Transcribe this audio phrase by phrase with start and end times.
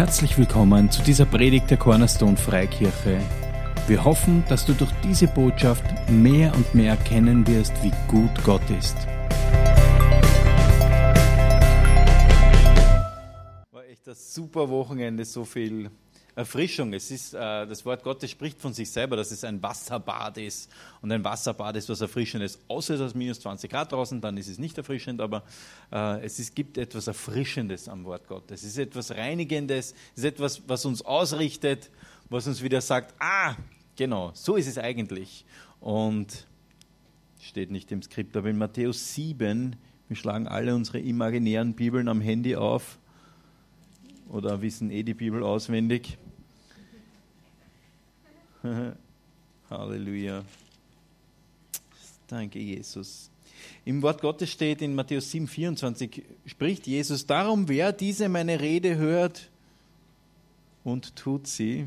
[0.00, 3.20] Herzlich willkommen zu dieser Predigt der Cornerstone Freikirche.
[3.86, 8.62] Wir hoffen, dass du durch diese Botschaft mehr und mehr erkennen wirst, wie gut Gott
[8.70, 8.96] ist.
[13.72, 15.90] War echt das super Wochenende, so viel
[16.34, 16.92] Erfrischung.
[16.92, 20.70] Es ist, äh, das Wort Gottes spricht von sich selber, dass es ein Wasserbad ist.
[21.02, 22.58] Und ein Wasserbad ist was Erfrischendes.
[22.68, 25.42] Außer es ist minus 20 Grad draußen, dann ist es nicht erfrischend, aber
[25.92, 28.62] äh, es ist, gibt etwas Erfrischendes am Wort Gottes.
[28.62, 31.90] Es ist etwas Reinigendes, es ist etwas, was uns ausrichtet,
[32.28, 33.56] was uns wieder sagt, ah,
[33.96, 35.44] genau, so ist es eigentlich.
[35.80, 36.46] Und
[37.40, 39.76] steht nicht im Skript, aber in Matthäus 7,
[40.08, 42.99] wir schlagen alle unsere imaginären Bibeln am Handy auf
[44.30, 46.16] oder wissen eh die Bibel auswendig.
[49.70, 50.44] Halleluja.
[52.26, 53.30] Danke, Jesus.
[53.84, 58.96] Im Wort Gottes steht in Matthäus 7, 24, spricht Jesus, darum wer diese meine Rede
[58.96, 59.50] hört
[60.84, 61.86] und tut sie,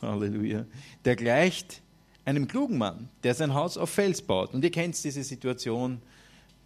[0.00, 0.64] Halleluja,
[1.04, 1.82] der gleicht
[2.24, 4.54] einem klugen Mann, der sein Haus auf Fels baut.
[4.54, 6.00] Und ihr kennt diese Situation,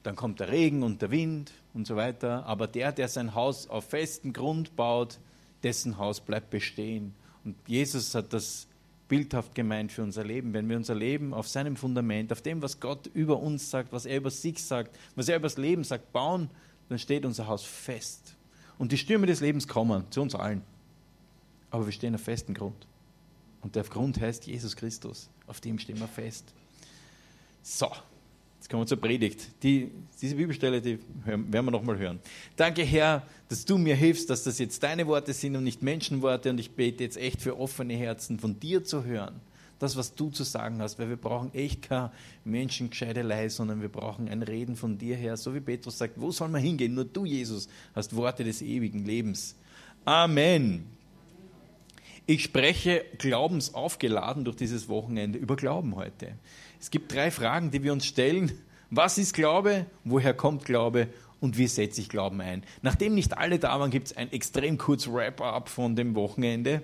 [0.06, 3.68] dann kommt der Regen und der Wind und so weiter, aber der, der sein Haus
[3.68, 5.18] auf festen Grund baut,
[5.64, 7.12] dessen Haus bleibt bestehen.
[7.44, 8.68] Und Jesus hat das
[9.08, 10.52] bildhaft gemeint für unser Leben.
[10.52, 14.06] Wenn wir unser Leben auf seinem Fundament, auf dem, was Gott über uns sagt, was
[14.06, 16.50] er über sich sagt, was er über das Leben sagt, bauen,
[16.88, 18.36] dann steht unser Haus fest.
[18.78, 20.62] Und die Stürme des Lebens kommen zu uns allen.
[21.70, 22.86] Aber wir stehen auf festem Grund.
[23.60, 25.28] Und der Grund heißt Jesus Christus.
[25.48, 26.44] Auf dem stehen wir fest.
[27.62, 27.90] So,
[28.58, 29.62] Jetzt kommen wir zur Predigt.
[29.62, 29.90] Die,
[30.20, 32.18] diese Bibelstelle, die werden wir nochmal hören.
[32.56, 36.50] Danke, Herr, dass du mir hilfst, dass das jetzt deine Worte sind und nicht Menschenworte.
[36.50, 39.40] Und ich bete jetzt echt für offene Herzen, von dir zu hören.
[39.78, 42.10] Das, was du zu sagen hast, weil wir brauchen echt keine
[42.44, 45.36] Menschengescheidelei, sondern wir brauchen ein Reden von dir her.
[45.36, 46.94] So wie Petrus sagt, wo soll man hingehen?
[46.94, 49.54] Nur du, Jesus, hast Worte des ewigen Lebens.
[50.06, 50.86] Amen.
[52.28, 56.32] Ich spreche glaubensaufgeladen durch dieses Wochenende über Glauben heute.
[56.80, 58.52] Es gibt drei Fragen, die wir uns stellen.
[58.90, 59.86] Was ist Glaube?
[60.04, 61.08] Woher kommt Glaube?
[61.40, 62.64] Und wie setze ich Glauben ein?
[62.82, 66.82] Nachdem nicht alle da waren, gibt es ein extrem kurz Wrap-up von dem Wochenende.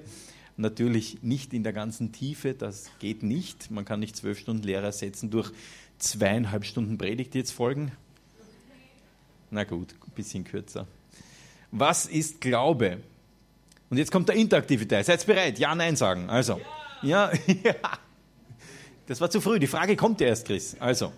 [0.56, 3.70] Natürlich nicht in der ganzen Tiefe, das geht nicht.
[3.70, 5.50] Man kann nicht zwölf Stunden Lehre ersetzen durch
[5.98, 7.92] zweieinhalb Stunden Predigt, die jetzt folgen.
[9.50, 10.86] Na gut, ein bisschen kürzer.
[11.70, 12.98] Was ist Glaube?
[13.88, 15.04] Und jetzt kommt der interaktive Teil.
[15.04, 15.58] Seid bereit?
[15.58, 16.28] Ja, nein sagen.
[16.28, 16.60] Also,
[17.02, 17.30] ja,
[17.64, 17.74] ja.
[19.12, 19.58] Das war zu früh.
[19.58, 20.74] Die Frage kommt ja erst, Chris.
[20.80, 21.12] Also,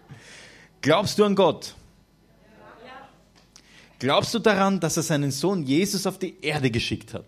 [0.80, 1.74] glaubst du an Gott?
[3.98, 7.26] Glaubst du daran, dass er seinen Sohn Jesus auf die Erde geschickt hat?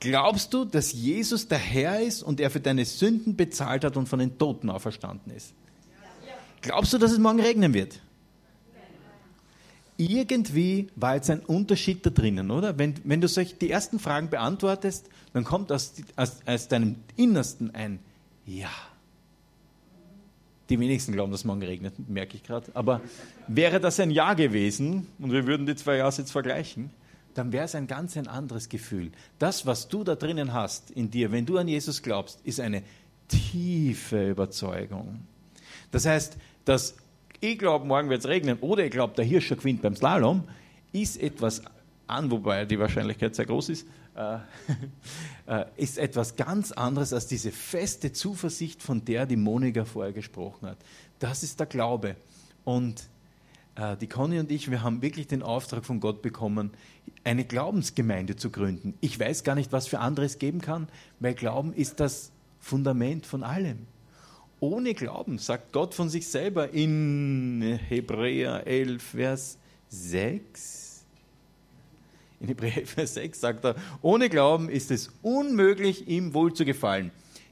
[0.00, 4.06] Glaubst du, dass Jesus der Herr ist und er für deine Sünden bezahlt hat und
[4.06, 5.54] von den Toten auferstanden ist?
[6.60, 8.00] Glaubst du, dass es morgen regnen wird?
[9.96, 12.76] Irgendwie war jetzt ein Unterschied da drinnen, oder?
[12.76, 17.74] Wenn, wenn du solch die ersten Fragen beantwortest, dann kommt aus, aus, aus deinem Innersten
[17.74, 18.00] ein
[18.48, 18.70] ja.
[20.68, 22.70] Die wenigsten glauben, dass morgen regnet, merke ich gerade.
[22.74, 23.00] Aber
[23.46, 26.90] wäre das ein Ja gewesen und wir würden die zwei Ja's jetzt vergleichen,
[27.34, 29.12] dann wäre es ein ganz ein anderes Gefühl.
[29.38, 32.82] Das, was du da drinnen hast in dir, wenn du an Jesus glaubst, ist eine
[33.28, 35.20] tiefe Überzeugung.
[35.90, 36.96] Das heißt, dass
[37.40, 40.44] ich glaube, morgen wird es regnen oder ich glaube, der Hirsch gewinnt beim Slalom,
[40.92, 41.62] ist etwas
[42.06, 43.86] an, wobei die Wahrscheinlichkeit sehr groß ist,
[44.18, 44.38] äh,
[45.46, 50.68] äh, ist etwas ganz anderes als diese feste Zuversicht, von der die Monika vorher gesprochen
[50.68, 50.78] hat.
[51.20, 52.16] Das ist der Glaube.
[52.64, 53.08] Und
[53.76, 56.72] äh, die Conny und ich, wir haben wirklich den Auftrag von Gott bekommen,
[57.24, 58.94] eine Glaubensgemeinde zu gründen.
[59.00, 60.88] Ich weiß gar nicht, was für anderes geben kann,
[61.20, 63.86] weil Glauben ist das Fundament von allem.
[64.60, 69.58] Ohne Glauben, sagt Gott von sich selber in Hebräer 11, Vers
[69.90, 70.87] 6,
[72.40, 77.10] in Hebräer 6 sagt er, ohne Glauben ist es unmöglich, ihm wohl zu gefallen.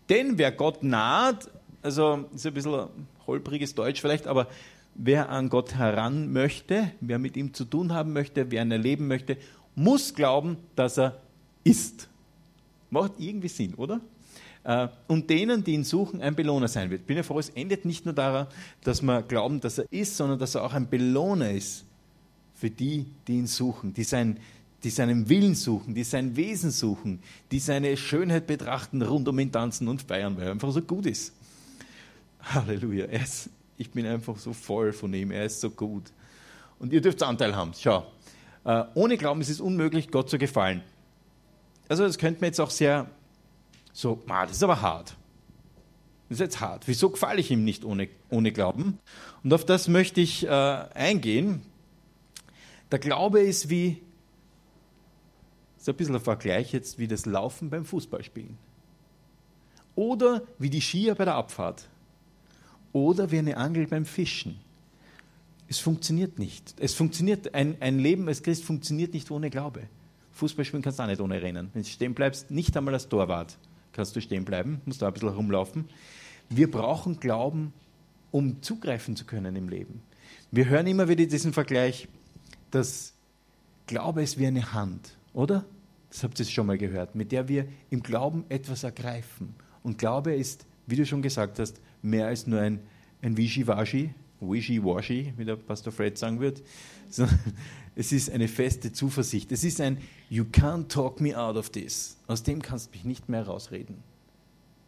[0.09, 1.51] Denn wer Gott naht,
[1.83, 2.89] also ist ein bisschen
[3.27, 4.49] holpriges Deutsch vielleicht, aber
[4.95, 9.09] wer an Gott heran möchte, wer mit ihm zu tun haben möchte, wer ihn erleben
[9.09, 9.37] möchte,
[9.75, 11.21] muss glauben, dass er
[11.65, 12.09] ist.
[12.91, 14.01] Macht irgendwie Sinn, oder?
[14.65, 17.07] Äh, und denen, die ihn suchen, ein Belohner sein wird.
[17.07, 18.47] Bin ja froh, es endet nicht nur daran,
[18.85, 21.85] dass wir glauben, dass er ist, sondern dass er auch ein Belohner ist
[22.55, 24.39] für die, die ihn suchen, die sein,
[24.87, 29.51] die seinen Willen suchen, die sein Wesen suchen, die seine Schönheit betrachten, rund um ihn
[29.51, 31.33] tanzen und feiern, weil er einfach so gut ist.
[32.41, 33.07] Halleluja.
[33.07, 35.33] Ist, ich bin einfach so voll von ihm.
[35.33, 36.05] Er ist so gut.
[36.79, 37.73] Und ihr dürft Anteil haben.
[37.77, 38.07] Schau.
[38.65, 40.83] Äh, ohne Glauben ist es unmöglich, Gott zu gefallen.
[41.89, 43.11] Also, das könnte man jetzt auch sehr
[43.93, 45.17] so, ah, das ist aber hart.
[46.29, 46.87] Das ist jetzt hart.
[46.87, 49.01] Wieso gefalle ich ihm nicht ohne, ohne Glauben?
[49.43, 51.63] Und auf das möchte ich äh, eingehen.
[52.93, 54.06] Der Glaube ist wie
[55.87, 58.59] ist ein bisschen ein Vergleich jetzt wie das Laufen beim Fußballspielen.
[59.95, 61.89] Oder wie die Skier bei der Abfahrt.
[62.93, 64.59] Oder wie eine Angel beim Fischen.
[65.69, 66.75] Es funktioniert nicht.
[66.81, 69.85] Es funktioniert, ein, ein Leben als Christ funktioniert nicht ohne Glaube.
[70.33, 71.71] Fußball spielen kannst du auch nicht ohne Rennen.
[71.73, 73.57] Wenn du stehen bleibst, nicht einmal als Torwart
[73.93, 75.89] kannst du stehen bleiben, musst da ein bisschen herumlaufen.
[76.51, 77.73] Wir brauchen Glauben,
[78.33, 80.03] um zugreifen zu können im Leben.
[80.51, 82.09] Wir hören immer wieder diesen Vergleich,
[82.73, 83.15] dass
[83.87, 85.65] Glaube ist wie eine Hand, oder?
[86.17, 89.55] Das habt ihr schon mal gehört, mit der wir im Glauben etwas ergreifen.
[89.83, 92.81] Und Glaube ist, wie du schon gesagt hast, mehr als nur ein,
[93.21, 96.63] ein Wischiwaschi, Wischiwaschi, wie der Pastor Fred sagen wird,
[97.95, 99.53] es ist eine feste Zuversicht.
[99.53, 99.99] Es ist ein
[100.31, 102.17] You can't talk me out of this.
[102.29, 103.97] Aus dem kannst du mich nicht mehr rausreden.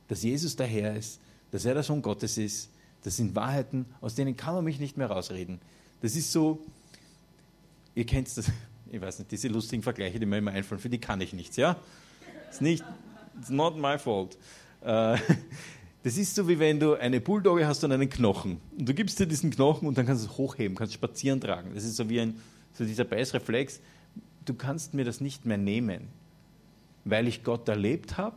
[0.06, 1.20] Dass Jesus der Herr ist,
[1.50, 2.70] dass er der Sohn Gottes ist,
[3.02, 5.60] das sind Wahrheiten, aus denen kann man mich nicht mehr rausreden.
[6.00, 6.64] Das ist so,
[7.94, 8.50] ihr kennt das,
[8.90, 11.56] ich weiß nicht, diese lustigen Vergleiche, die mir immer einfallen, für die kann ich nichts,
[11.56, 11.76] ja?
[12.50, 12.84] Ist nicht,
[13.38, 14.36] it's not my fault.
[14.82, 15.18] Äh,
[16.02, 18.60] das ist so, wie wenn du eine Bulldogge hast und einen Knochen.
[18.78, 21.70] Und du gibst dir diesen Knochen und dann kannst du es hochheben, kannst spazieren tragen.
[21.74, 22.40] Das ist so wie ein,
[22.72, 23.80] so dieser Beißreflex.
[24.44, 26.08] Du kannst mir das nicht mehr nehmen,
[27.04, 28.36] weil ich Gott erlebt habe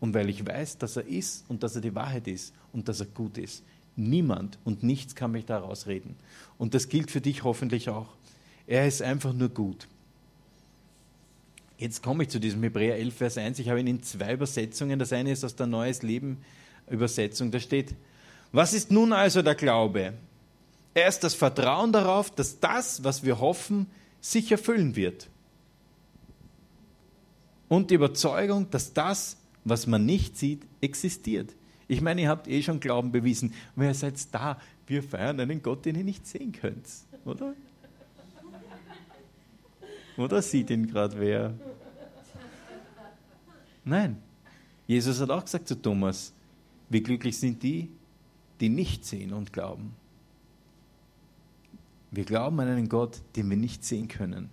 [0.00, 3.00] und weil ich weiß, dass er ist und dass er die Wahrheit ist und dass
[3.00, 3.62] er gut ist.
[3.96, 6.16] Niemand und nichts kann mich da rausreden.
[6.58, 8.08] Und das gilt für dich hoffentlich auch.
[8.66, 9.86] Er ist einfach nur gut.
[11.76, 13.58] Jetzt komme ich zu diesem Hebräer 11, Vers 1.
[13.58, 14.98] Ich habe ihn in zwei Übersetzungen.
[14.98, 16.38] Das eine ist aus der Neues Leben
[16.88, 17.50] Übersetzung.
[17.50, 17.94] Da steht,
[18.52, 20.14] was ist nun also der Glaube?
[20.94, 23.86] Er ist das Vertrauen darauf, dass das, was wir hoffen,
[24.20, 25.28] sich erfüllen wird.
[27.68, 31.54] Und die Überzeugung, dass das, was man nicht sieht, existiert.
[31.88, 33.52] Ich meine, ihr habt eh schon Glauben bewiesen.
[33.74, 34.60] Wer seid da?
[34.86, 36.86] Wir feiern einen Gott, den ihr nicht sehen könnt,
[37.24, 37.54] oder?
[40.16, 41.54] Oder sieht ihn gerade wer?
[43.84, 44.16] Nein.
[44.86, 46.32] Jesus hat auch gesagt zu Thomas,
[46.88, 47.90] wie glücklich sind die,
[48.60, 49.94] die nicht sehen und glauben.
[52.10, 54.50] Wir glauben an einen Gott, den wir nicht sehen können.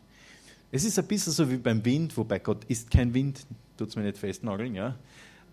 [0.71, 3.45] Es ist ein bisschen so wie beim Wind, wobei Gott ist kein Wind,
[3.77, 4.95] tut es mir nicht festnageln, ja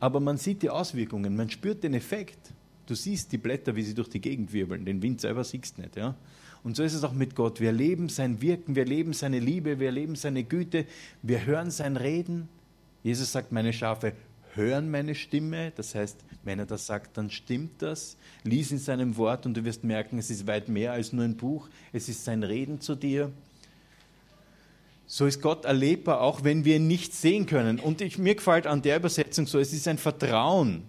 [0.01, 2.39] aber man sieht die Auswirkungen, man spürt den Effekt.
[2.87, 5.83] Du siehst die Blätter, wie sie durch die Gegend wirbeln, den Wind selber siehst du
[5.83, 5.97] nicht.
[5.97, 6.15] Ja?
[6.69, 7.61] Und so ist es auch mit Gott.
[7.61, 10.85] Wir erleben sein Wirken, wir erleben seine Liebe, wir erleben seine Güte,
[11.23, 12.47] wir hören sein Reden.
[13.03, 14.13] Jesus sagt, meine Schafe
[14.53, 15.73] hören meine Stimme.
[15.77, 18.19] Das heißt, wenn er das sagt, dann stimmt das.
[18.45, 21.39] Lies in seinem Wort und du wirst merken, es ist weit mehr als nur ein
[21.39, 21.71] Buch.
[21.95, 23.33] Es ist sein Reden zu dir
[25.11, 27.81] so ist Gott erlebbar, auch wenn wir ihn nicht sehen können.
[27.81, 30.83] Und ich, mir gefällt an der Übersetzung so, es ist ein Vertrauen.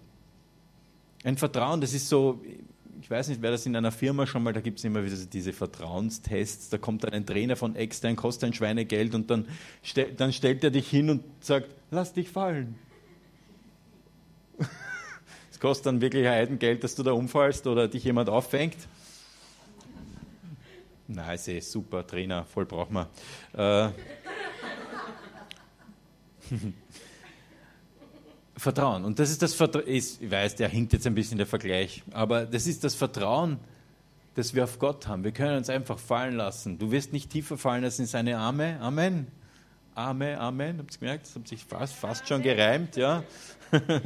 [1.24, 2.38] Ein Vertrauen, das ist so,
[3.00, 5.16] ich weiß nicht, wer das in einer Firma schon mal, da gibt es immer wieder
[5.16, 9.48] diese Vertrauenstests, da kommt dann ein Trainer von extern, kostet ein Schweinegeld und dann,
[10.16, 12.78] dann stellt er dich hin und sagt, lass dich fallen.
[15.50, 18.76] Es kostet dann wirklich Heidengeld, dass du da umfallst oder dich jemand auffängt.
[21.06, 23.06] Nein, ist eh super, Trainer, voll braucht man.
[23.52, 23.90] Äh,
[28.60, 29.04] Vertrauen.
[29.04, 32.44] Und das ist das Vertrauen, ich weiß, der hinkt jetzt ein bisschen der Vergleich, aber
[32.44, 33.58] das ist das Vertrauen,
[34.34, 35.24] das wir auf Gott haben.
[35.24, 36.78] Wir können uns einfach fallen lassen.
[36.78, 38.78] Du wirst nicht tiefer fallen als in seine Arme.
[38.80, 39.28] Amen.
[39.94, 40.78] Amen, Amen.
[40.78, 41.26] Habt ihr gemerkt?
[41.26, 43.24] Das hat sich fast, fast schon gereimt, ja.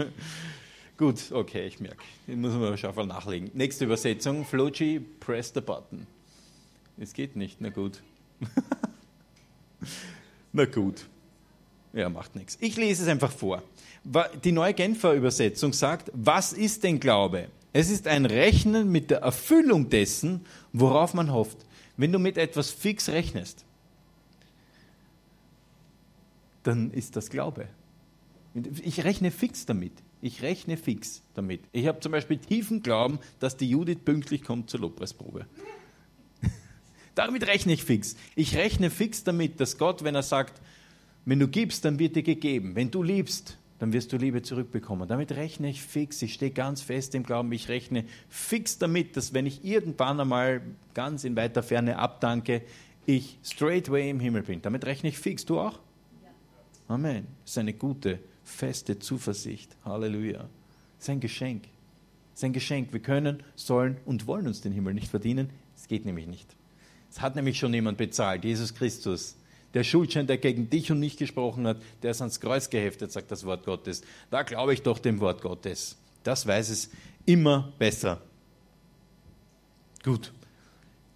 [0.99, 2.05] Gut, okay, ich merke.
[2.29, 3.51] Den muss man schon nachlegen.
[3.55, 4.45] Nächste Übersetzung.
[4.45, 6.07] Floji, press the button.
[6.97, 8.05] Es geht nicht, na gut.
[10.53, 11.07] na gut.
[11.95, 12.59] Ja, macht nichts.
[12.61, 13.63] Ich lese es einfach vor.
[14.43, 17.49] Die neue Genfer Übersetzung sagt, was ist denn Glaube?
[17.73, 21.59] Es ist ein Rechnen mit der Erfüllung dessen, worauf man hofft.
[21.97, 23.65] Wenn du mit etwas fix rechnest,
[26.65, 27.69] dann ist das Glaube.
[28.83, 29.93] Ich rechne fix damit.
[30.21, 31.61] Ich rechne fix damit.
[31.73, 35.47] Ich habe zum Beispiel tiefen Glauben, dass die Judith pünktlich kommt zur Lobpreisprobe.
[37.15, 38.17] Damit rechne ich fix.
[38.35, 40.61] Ich rechne fix damit, dass Gott, wenn er sagt,
[41.25, 42.75] wenn du gibst, dann wird dir gegeben.
[42.75, 45.09] Wenn du liebst, dann wirst du Liebe zurückbekommen.
[45.09, 46.23] Damit rechne ich fix.
[46.23, 47.51] Ich stehe ganz fest im Glauben.
[47.53, 50.63] Ich rechne fix damit, dass wenn ich irgendwann einmal
[50.95, 52.63] ganz in weiter Ferne abdanke,
[53.07, 54.63] ich straightway im Himmel bin.
[54.63, 55.45] Damit rechne ich fix.
[55.45, 55.81] Du auch?
[56.89, 57.27] Amen.
[57.43, 59.77] Das ist eine gute, feste Zuversicht.
[59.85, 60.39] Halleluja.
[60.39, 60.49] Das
[61.01, 61.65] ist ein Geschenk.
[62.33, 62.93] Das ist ein Geschenk.
[62.93, 65.51] Wir können, sollen und wollen uns den Himmel nicht verdienen.
[65.77, 66.55] Es geht nämlich nicht.
[67.11, 69.37] Es hat nämlich schon jemand bezahlt, Jesus Christus.
[69.75, 73.31] Der Schuldschein, der gegen dich und mich gesprochen hat, der ist ans Kreuz geheftet, sagt
[73.31, 74.03] das Wort Gottes.
[74.31, 75.97] Da glaube ich doch dem Wort Gottes.
[76.23, 76.91] Das weiß es
[77.27, 78.21] immer besser.
[80.05, 80.33] Gut.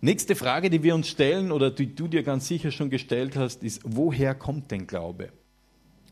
[0.00, 3.62] Nächste Frage, die wir uns stellen oder die du dir ganz sicher schon gestellt hast,
[3.64, 5.30] ist, woher kommt denn Glaube?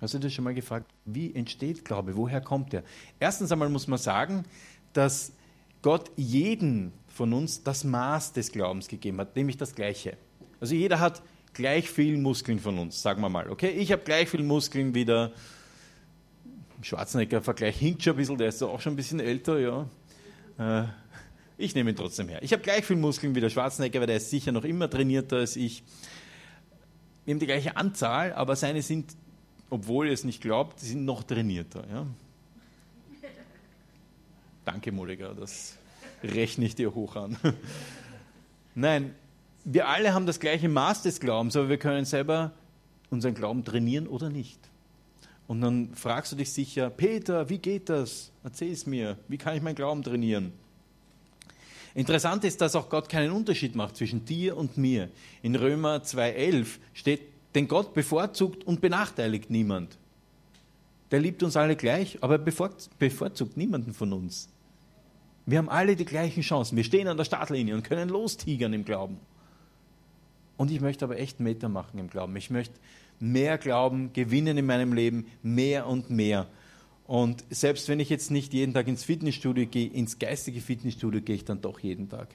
[0.00, 2.16] Hast du dir schon mal gefragt, wie entsteht Glaube?
[2.16, 2.82] Woher kommt er?
[3.18, 4.44] Erstens einmal muss man sagen,
[4.92, 5.32] dass
[5.82, 10.16] Gott jeden von uns das Maß des Glaubens gegeben hat, nämlich das Gleiche.
[10.60, 11.22] Also jeder hat
[11.56, 13.50] gleich viel Muskeln von uns, sagen wir mal.
[13.50, 15.32] Okay, ich habe gleich viel Muskeln wie der
[16.82, 19.88] Schwarzenegger-Vergleich hinkt schon ein bisschen, der ist auch schon ein bisschen älter, ja.
[20.58, 20.86] Äh,
[21.58, 22.42] ich nehme ihn trotzdem her.
[22.42, 25.36] Ich habe gleich viel Muskeln wie der Schwarzenegger, weil der ist sicher noch immer trainierter
[25.36, 25.82] als ich.
[27.24, 29.16] Wir haben die gleiche Anzahl, aber seine sind,
[29.70, 31.84] obwohl ihr es nicht glaubt, sind noch trainierter.
[31.90, 32.06] Ja.
[34.64, 35.78] Danke, Monika, das
[36.22, 37.36] rechne ich dir hoch an.
[38.74, 39.14] Nein,
[39.68, 42.52] wir alle haben das gleiche Maß des Glaubens, aber wir können selber
[43.10, 44.60] unseren Glauben trainieren oder nicht.
[45.48, 48.30] Und dann fragst du dich sicher, Peter, wie geht das?
[48.44, 49.18] Erzähl es mir.
[49.26, 50.52] Wie kann ich meinen Glauben trainieren?
[51.94, 55.08] Interessant ist, dass auch Gott keinen Unterschied macht zwischen dir und mir.
[55.42, 57.22] In Römer 2,11 steht,
[57.56, 59.98] denn Gott bevorzugt und benachteiligt niemand.
[61.10, 64.48] Der liebt uns alle gleich, aber bevorzugt niemanden von uns.
[65.44, 66.76] Wir haben alle die gleichen Chancen.
[66.76, 69.18] Wir stehen an der Startlinie und können lostigern im Glauben.
[70.56, 72.34] Und ich möchte aber echt Meter machen im Glauben.
[72.36, 72.78] Ich möchte
[73.20, 76.48] mehr Glauben gewinnen in meinem Leben, mehr und mehr.
[77.06, 81.36] Und selbst wenn ich jetzt nicht jeden Tag ins Fitnessstudio gehe, ins geistige Fitnessstudio gehe
[81.36, 82.28] ich dann doch jeden Tag,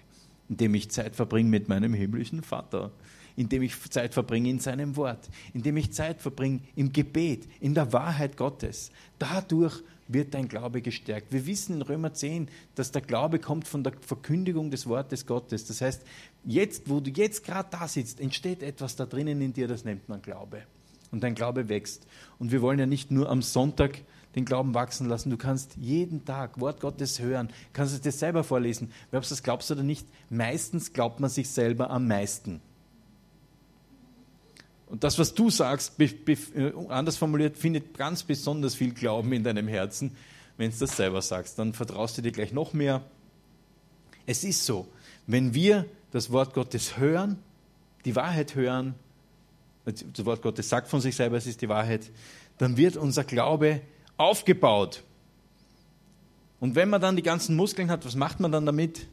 [0.47, 2.91] indem ich Zeit verbringe mit meinem himmlischen Vater,
[3.35, 7.91] indem ich Zeit verbringe in seinem Wort, indem ich Zeit verbringe im Gebet, in der
[7.91, 8.91] Wahrheit Gottes.
[9.19, 11.31] Dadurch wird dein Glaube gestärkt.
[11.31, 15.65] Wir wissen in Römer 10, dass der Glaube kommt von der Verkündigung des Wortes Gottes.
[15.65, 16.03] Das heißt,
[16.45, 20.07] jetzt, wo du jetzt gerade da sitzt, entsteht etwas da drinnen in dir, das nennt
[20.09, 20.63] man Glaube.
[21.11, 22.07] Und dein Glaube wächst.
[22.39, 24.01] Und wir wollen ja nicht nur am Sonntag
[24.35, 25.29] den Glauben wachsen lassen.
[25.29, 28.91] Du kannst jeden Tag Wort Gottes hören, kannst es dir selber vorlesen.
[29.11, 32.61] Ob du das glaubst oder nicht, meistens glaubt man sich selber am meisten.
[34.91, 36.37] Und das, was du sagst, äh,
[36.89, 40.17] anders formuliert, findet ganz besonders viel Glauben in deinem Herzen,
[40.57, 41.57] wenn du das selber sagst.
[41.57, 43.01] Dann vertraust du dir gleich noch mehr.
[44.25, 44.89] Es ist so,
[45.27, 47.39] wenn wir das Wort Gottes hören,
[48.03, 48.95] die Wahrheit hören,
[49.85, 52.11] das Wort Gottes sagt von sich selber, es ist die Wahrheit,
[52.57, 53.79] dann wird unser Glaube
[54.17, 55.03] aufgebaut.
[56.59, 59.07] Und wenn man dann die ganzen Muskeln hat, was macht man dann damit?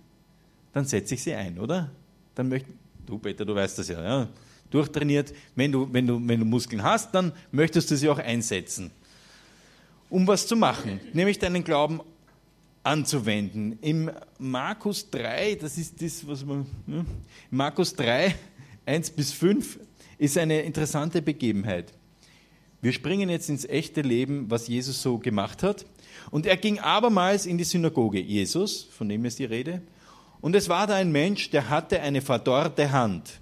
[0.72, 1.92] Dann setze ich sie ein, oder?
[2.34, 2.68] Dann möchte,
[3.06, 4.28] du Peter, du weißt das ja, ja
[4.70, 5.32] durchtrainiert.
[5.54, 8.90] Wenn du, wenn, du, wenn du Muskeln hast, dann möchtest du sie auch einsetzen,
[10.10, 12.00] um was zu machen, nämlich deinen Glauben
[12.82, 13.78] anzuwenden.
[13.82, 16.66] Im Markus 3, das ist das, was man.
[16.86, 17.04] Ne?
[17.50, 18.34] Markus 3,
[18.86, 19.78] 1 bis 5
[20.18, 21.92] ist eine interessante Begebenheit.
[22.80, 25.84] Wir springen jetzt ins echte Leben, was Jesus so gemacht hat.
[26.30, 29.82] Und er ging abermals in die Synagoge, Jesus, von dem ist die Rede.
[30.40, 33.40] Und es war da ein Mensch, der hatte eine verdorrte Hand.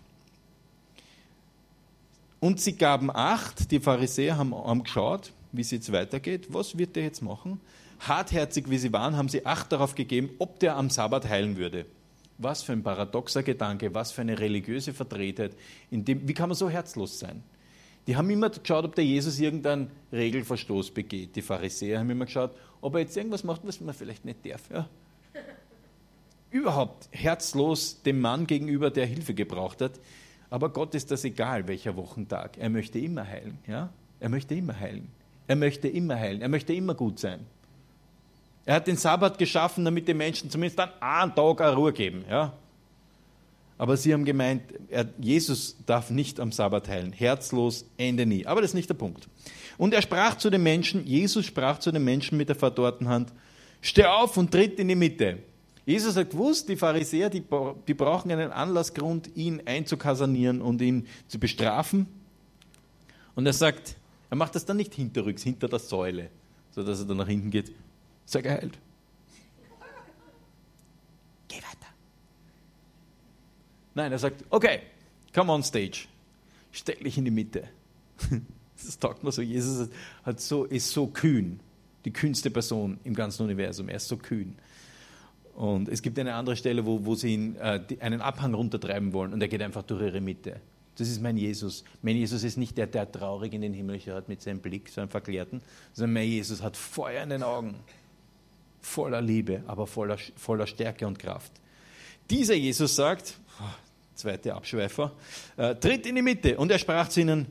[2.46, 6.46] Und sie gaben Acht, die Pharisäer haben, haben geschaut, wie es jetzt weitergeht.
[6.50, 7.60] Was wird der jetzt machen?
[7.98, 11.86] Hartherzig wie sie waren, haben sie Acht darauf gegeben, ob der am Sabbat heilen würde.
[12.38, 15.56] Was für ein paradoxer Gedanke, was für eine religiöse Vertretheit.
[15.90, 17.42] Dem, wie kann man so herzlos sein?
[18.06, 21.34] Die haben immer geschaut, ob der Jesus irgendeinen Regelverstoß begeht.
[21.34, 24.70] Die Pharisäer haben immer geschaut, ob er jetzt irgendwas macht, was man vielleicht nicht darf.
[24.70, 24.88] Ja?
[26.52, 29.98] Überhaupt herzlos dem Mann gegenüber, der Hilfe gebraucht hat.
[30.56, 32.56] Aber Gott ist das egal, welcher Wochentag.
[32.56, 33.58] Er möchte immer heilen.
[33.66, 33.90] Ja?
[34.20, 35.08] Er möchte immer heilen.
[35.46, 36.40] Er möchte immer heilen.
[36.40, 37.40] Er möchte immer gut sein.
[38.64, 42.24] Er hat den Sabbat geschaffen, damit die Menschen zumindest dann einen Tag eine Ruhe geben.
[42.30, 42.54] Ja?
[43.76, 47.12] Aber sie haben gemeint, er, Jesus darf nicht am Sabbat heilen.
[47.12, 48.46] Herzlos, Ende nie.
[48.46, 49.28] Aber das ist nicht der Punkt.
[49.76, 53.30] Und er sprach zu den Menschen, Jesus sprach zu den Menschen mit der verdorrten Hand,
[53.82, 55.36] steh auf und tritt in die Mitte.
[55.86, 57.44] Jesus hat gewusst, die Pharisäer, die,
[57.86, 62.08] die brauchen einen Anlassgrund, ihn einzukasanieren und ihn zu bestrafen.
[63.36, 63.96] Und er sagt,
[64.28, 66.28] er macht das dann nicht hinterrücks, hinter der Säule,
[66.72, 67.70] sodass er dann nach hinten geht.
[68.24, 68.76] Sei geheilt.
[71.46, 71.86] Geh weiter.
[73.94, 74.80] Nein, er sagt, okay,
[75.32, 76.08] come on stage.
[76.72, 77.68] Stell dich in die Mitte.
[78.84, 79.40] Das taugt mir so.
[79.40, 79.88] Jesus
[80.22, 81.60] hat so, ist so kühn.
[82.04, 83.88] Die kühnste Person im ganzen Universum.
[83.88, 84.54] Er ist so kühn.
[85.56, 89.32] Und es gibt eine andere Stelle, wo, wo sie ihn, äh, einen Abhang runtertreiben wollen
[89.32, 90.60] und er geht einfach durch ihre Mitte.
[90.98, 91.82] Das ist mein Jesus.
[92.02, 95.00] Mein Jesus ist nicht der, der traurig in den Himmel schaut mit seinem Blick, so
[95.00, 95.62] einem Verklärten,
[95.94, 97.74] sondern mein Jesus hat Feuer in den Augen.
[98.82, 101.52] Voller Liebe, aber voller, voller Stärke und Kraft.
[102.28, 103.64] Dieser Jesus sagt, oh,
[104.14, 105.12] zweite Abschweifer,
[105.56, 107.46] äh, tritt in die Mitte und er sprach zu ihnen,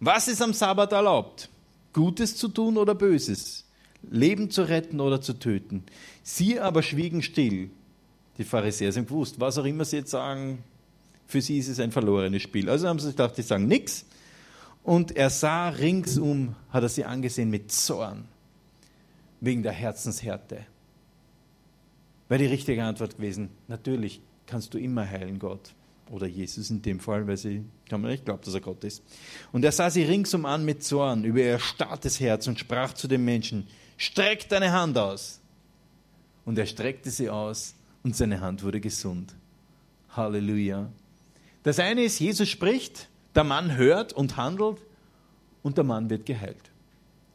[0.00, 1.48] was ist am Sabbat erlaubt?
[1.92, 3.63] Gutes zu tun oder Böses?
[4.10, 5.84] Leben zu retten oder zu töten.
[6.22, 7.70] Sie aber schwiegen still.
[8.38, 10.64] Die Pharisäer sind gewusst, was auch immer sie jetzt sagen,
[11.26, 12.68] für sie ist es ein verlorenes Spiel.
[12.68, 14.06] Also haben sie gedacht, die sagen nichts.
[14.82, 18.26] Und er sah ringsum, hat er sie angesehen mit Zorn,
[19.40, 20.66] wegen der Herzenshärte.
[22.28, 25.72] Wäre die richtige Antwort gewesen, natürlich kannst du immer heilen, Gott.
[26.10, 29.02] Oder Jesus in dem Fall, weil sie kann man nicht glauben, dass er Gott ist.
[29.52, 33.08] Und er sah sie ringsum an mit Zorn über ihr starkes Herz und sprach zu
[33.08, 33.66] den Menschen,
[33.96, 35.40] streck deine Hand aus.
[36.44, 39.34] Und er streckte sie aus und seine Hand wurde gesund.
[40.10, 40.90] Halleluja.
[41.62, 44.78] Das eine ist, Jesus spricht, der Mann hört und handelt
[45.62, 46.70] und der Mann wird geheilt.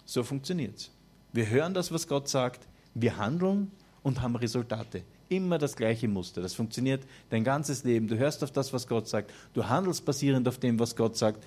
[0.05, 0.91] So funktioniert es.
[1.33, 3.71] Wir hören das, was Gott sagt, wir handeln
[4.03, 5.03] und haben Resultate.
[5.29, 6.41] Immer das gleiche Muster.
[6.41, 8.07] Das funktioniert dein ganzes Leben.
[8.07, 9.31] Du hörst auf das, was Gott sagt.
[9.53, 11.43] Du handelst basierend auf dem, was Gott sagt.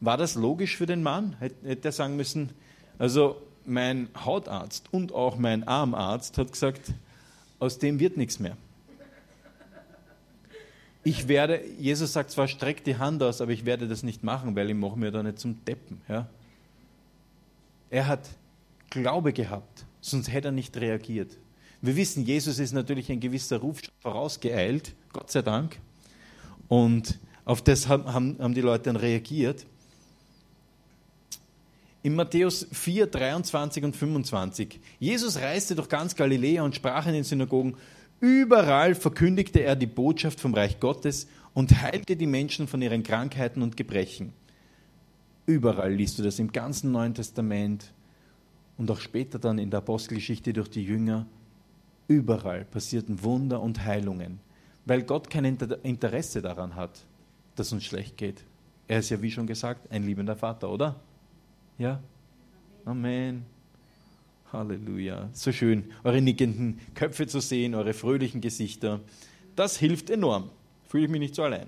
[0.00, 1.36] War das logisch für den Mann?
[1.38, 2.50] Hätte er sagen müssen,
[2.98, 6.92] also mein Hautarzt und auch mein Armarzt hat gesagt,
[7.58, 8.56] aus dem wird nichts mehr.
[11.04, 14.54] Ich werde, Jesus sagt zwar, streck die Hand aus, aber ich werde das nicht machen,
[14.56, 16.00] weil ich mache mir da nicht zum Deppen.
[16.08, 16.28] Ja?
[17.90, 18.28] Er hat
[18.90, 21.36] Glaube gehabt, sonst hätte er nicht reagiert.
[21.80, 25.78] Wir wissen, Jesus ist natürlich ein gewisser Ruf vorausgeeilt, Gott sei Dank.
[26.66, 29.64] Und auf das haben, haben die Leute dann reagiert.
[32.08, 34.80] In Matthäus 4, 23 und 25.
[34.98, 37.76] Jesus reiste durch ganz Galiläa und sprach in den Synagogen.
[38.18, 43.60] Überall verkündigte er die Botschaft vom Reich Gottes und heilte die Menschen von ihren Krankheiten
[43.60, 44.32] und Gebrechen.
[45.44, 47.92] Überall liest du das im ganzen Neuen Testament
[48.78, 51.26] und auch später dann in der Apostelgeschichte durch die Jünger.
[52.06, 54.40] Überall passierten Wunder und Heilungen,
[54.86, 57.04] weil Gott kein Interesse daran hat,
[57.54, 58.44] dass uns schlecht geht.
[58.86, 60.96] Er ist ja, wie schon gesagt, ein liebender Vater, oder?
[61.78, 62.02] Ja?
[62.84, 63.44] Amen.
[64.52, 65.28] Halleluja.
[65.32, 69.00] So schön, eure nickenden Köpfe zu sehen, eure fröhlichen Gesichter.
[69.56, 70.50] Das hilft enorm.
[70.88, 71.66] Fühle ich mich nicht so allein.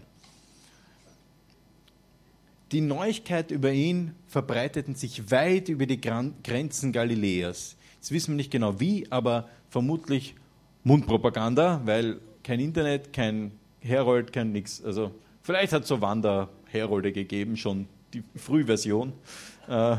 [2.73, 7.77] Die Neuigkeit über ihn verbreiteten sich weit über die Grenzen Galiläas.
[7.97, 10.35] Jetzt wissen wir nicht genau wie, aber vermutlich
[10.85, 14.83] Mundpropaganda, weil kein Internet, kein Herold, kein nix.
[14.83, 19.13] Also vielleicht hat es so Wanderherolde gegeben, schon die Frühversion.
[19.69, 19.97] Äh,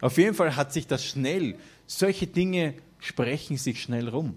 [0.00, 4.36] auf jeden Fall hat sich das schnell, solche Dinge sprechen sich schnell rum.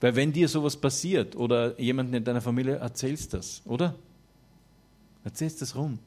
[0.00, 3.94] Weil wenn dir sowas passiert oder jemanden in deiner Familie, erzählst das, oder?
[5.24, 5.98] Erzählst das rum.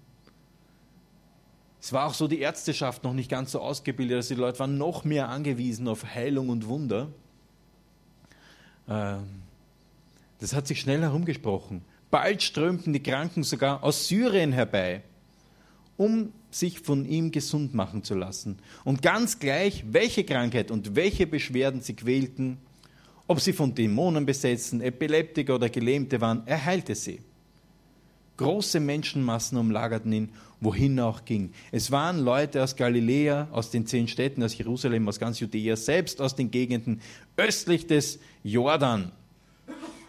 [1.82, 4.78] Es war auch so die Ärzteschaft noch nicht ganz so ausgebildet, also die Leute waren
[4.78, 7.08] noch mehr angewiesen auf Heilung und Wunder.
[8.88, 9.42] Ähm,
[10.40, 11.82] das hat sich schnell herumgesprochen.
[12.10, 15.04] Bald strömten die Kranken sogar aus Syrien herbei,
[15.98, 18.60] um sich von ihm gesund machen zu lassen.
[18.86, 22.58] Und ganz gleich, welche Krankheit und welche Beschwerden sie quälten,
[23.28, 27.20] ob sie von Dämonen besetzen, Epileptiker oder Gelähmte waren, er heilte sie.
[28.38, 30.30] Große Menschenmassen umlagerten ihn,
[30.62, 31.52] wohin er auch ging.
[31.72, 36.22] Es waren Leute aus Galiläa, aus den zehn Städten, aus Jerusalem, aus ganz Judäa, selbst
[36.22, 37.02] aus den Gegenden
[37.36, 39.12] östlich des Jordan.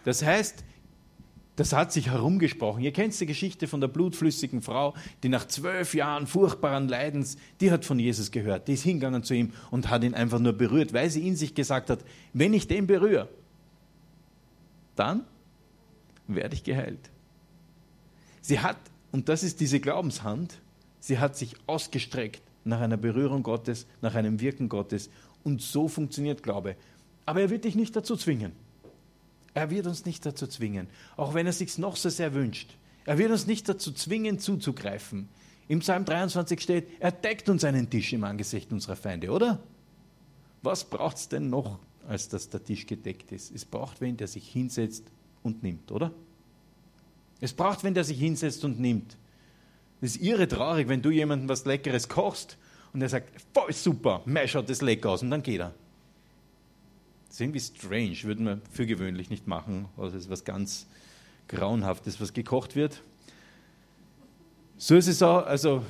[0.04, 0.62] Das heißt,
[1.58, 2.84] das hat sich herumgesprochen.
[2.84, 4.94] Ihr kennt die Geschichte von der blutflüssigen Frau,
[5.24, 8.68] die nach zwölf Jahren furchtbaren Leidens, die hat von Jesus gehört.
[8.68, 11.56] Die ist hingegangen zu ihm und hat ihn einfach nur berührt, weil sie in sich
[11.56, 11.98] gesagt hat,
[12.32, 13.28] wenn ich den berühre,
[14.94, 15.24] dann
[16.28, 17.10] werde ich geheilt.
[18.40, 18.78] Sie hat,
[19.10, 20.60] und das ist diese Glaubenshand,
[21.00, 25.10] sie hat sich ausgestreckt nach einer Berührung Gottes, nach einem Wirken Gottes.
[25.42, 26.76] Und so funktioniert Glaube.
[27.26, 28.52] Aber er wird dich nicht dazu zwingen.
[29.58, 32.76] Er wird uns nicht dazu zwingen, auch wenn er sich noch so sehr wünscht.
[33.06, 35.28] Er wird uns nicht dazu zwingen, zuzugreifen.
[35.66, 39.58] Im Psalm 23 steht, er deckt uns einen Tisch im Angesicht unserer Feinde, oder?
[40.62, 43.52] Was braucht es denn noch, als dass der Tisch gedeckt ist?
[43.52, 45.02] Es braucht wen, der sich hinsetzt
[45.42, 46.12] und nimmt, oder?
[47.40, 49.16] Es braucht wen, der sich hinsetzt und nimmt.
[50.00, 52.58] Es ist irre traurig, wenn du jemandem was Leckeres kochst
[52.92, 55.74] und er sagt, voll super, mir schaut das lecker aus und dann geht er.
[57.28, 59.86] Das ist irgendwie strange, würden wir für gewöhnlich nicht machen.
[59.96, 60.86] Also das ist was ganz
[61.48, 63.02] Grauenhaftes, was gekocht wird.
[64.76, 65.82] So ist es auch, also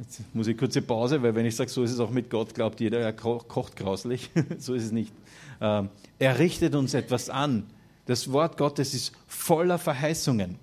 [0.00, 2.54] jetzt muss ich kurze Pause, weil wenn ich sage, so ist es auch mit Gott,
[2.54, 4.30] glaubt jeder, er kocht grauslich.
[4.58, 5.12] so ist es nicht.
[5.60, 7.64] Ähm, er richtet uns etwas an.
[8.06, 10.56] Das Wort Gottes ist voller Verheißungen.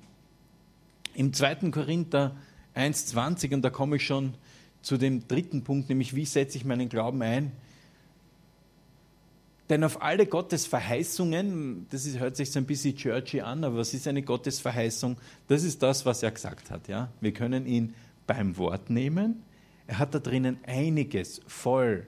[1.13, 1.71] Im 2.
[1.71, 2.35] Korinther
[2.75, 4.33] 1,20, und da komme ich schon
[4.81, 7.51] zu dem dritten Punkt, nämlich wie setze ich meinen Glauben ein?
[9.69, 13.77] Denn auf alle Gottes Verheißungen, das ist, hört sich so ein bisschen churchy an, aber
[13.77, 15.17] was ist eine Gottes Verheißung?
[15.47, 16.87] Das ist das, was er gesagt hat.
[16.87, 17.09] Ja?
[17.19, 17.95] Wir können ihn
[18.27, 19.43] beim Wort nehmen.
[19.87, 22.05] Er hat da drinnen einiges voll.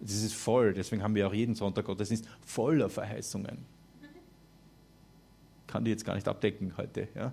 [0.00, 3.58] Das ist voll, deswegen haben wir auch jeden Sonntag Gottesdienst voller Verheißungen.
[5.66, 7.08] Kann die jetzt gar nicht abdecken heute.
[7.14, 7.32] Ja?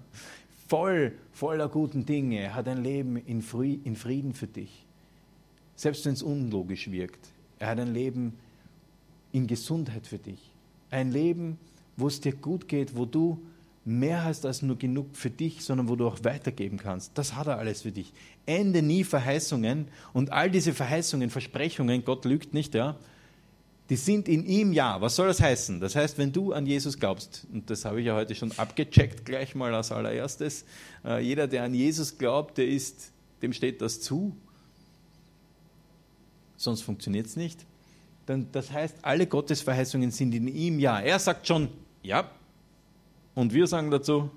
[0.73, 2.39] voll, voller guten Dinge.
[2.39, 4.85] Er hat ein Leben in Frieden für dich.
[5.75, 7.29] Selbst wenn es unlogisch wirkt.
[7.59, 8.33] Er hat ein Leben
[9.33, 10.39] in Gesundheit für dich.
[10.89, 11.57] Ein Leben,
[11.97, 13.41] wo es dir gut geht, wo du
[13.85, 17.11] mehr hast als nur genug für dich, sondern wo du auch weitergeben kannst.
[17.17, 18.13] Das hat er alles für dich.
[18.45, 22.97] Ende nie Verheißungen und all diese Verheißungen, Versprechungen, Gott lügt nicht, ja,
[23.89, 25.01] die sind in ihm ja.
[25.01, 25.81] Was soll das heißen?
[25.81, 29.25] Das heißt, wenn du an Jesus glaubst, und das habe ich ja heute schon abgecheckt,
[29.25, 30.63] gleich mal als allererstes,
[31.03, 34.35] äh, jeder, der an Jesus glaubt, der ist, dem steht das zu.
[36.55, 37.65] Sonst funktioniert es nicht.
[38.25, 40.99] Dann, das heißt, alle Gottesverheißungen sind in ihm ja.
[40.99, 41.69] Er sagt schon
[42.01, 42.29] ja.
[43.35, 44.29] Und wir sagen dazu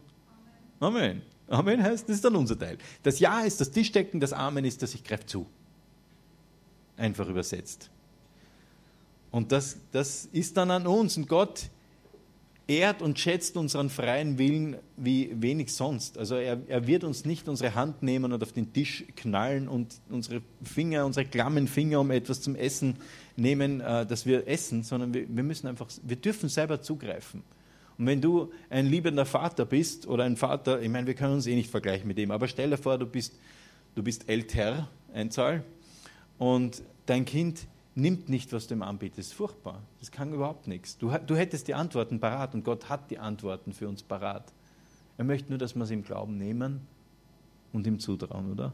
[0.81, 1.22] Amen.
[1.49, 2.79] Amen heißt, das ist dann unser Teil.
[3.03, 5.46] Das Ja ist das Tischdecken, das Amen ist das Ich greife zu.
[6.96, 7.90] Einfach übersetzt.
[9.31, 11.16] Und das, das ist dann an uns.
[11.16, 11.68] Und Gott
[12.68, 16.18] ehrt und schätzt unseren freien Willen wie wenig sonst.
[16.18, 20.00] Also er, er wird uns nicht unsere Hand nehmen und auf den Tisch knallen und
[20.11, 22.96] unsere Finger, unsere klammen Finger, um etwas zum Essen
[23.37, 27.44] nehmen, äh, dass wir essen, sondern wir, wir müssen einfach, wir dürfen selber zugreifen.
[27.98, 31.46] Und wenn du ein liebender Vater bist oder ein Vater, ich meine, wir können uns
[31.46, 33.38] eh nicht vergleichen mit dem, aber stell dir vor, du bist,
[33.94, 35.62] du bist älter, Einzahl,
[36.38, 39.35] und dein Kind nimmt nicht, was du ihm anbietest.
[39.35, 39.82] Furchtbar.
[39.98, 40.98] Das kann überhaupt nichts.
[40.98, 44.52] Du, du hättest die Antworten parat und Gott hat die Antworten für uns parat.
[45.18, 46.87] Er möchte nur, dass wir sie im Glauben nehmen
[47.72, 48.72] und ihm zutrauen, oder?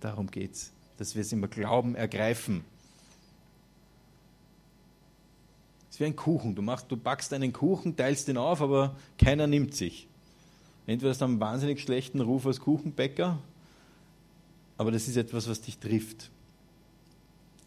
[0.00, 2.64] Darum geht es, dass wir es im Glauben ergreifen.
[5.90, 6.54] Es ist wie ein Kuchen.
[6.54, 10.06] Du, machst, du backst einen Kuchen, teilst ihn auf, aber keiner nimmt sich.
[10.86, 13.38] Entweder hast du einen wahnsinnig schlechten Ruf als Kuchenbäcker,
[14.78, 16.30] aber das ist etwas, was dich trifft.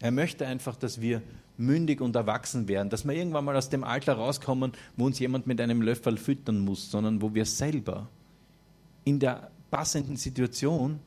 [0.00, 1.22] Er möchte einfach, dass wir
[1.58, 5.46] mündig und erwachsen werden, dass wir irgendwann mal aus dem Alter rauskommen, wo uns jemand
[5.46, 8.08] mit einem Löffel füttern muss, sondern wo wir selber
[9.04, 11.00] in der passenden Situation,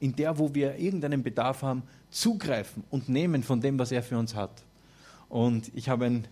[0.00, 4.18] in der, wo wir irgendeinen Bedarf haben, zugreifen und nehmen von dem, was er für
[4.18, 4.64] uns hat.
[5.28, 6.26] Und ich habe ein,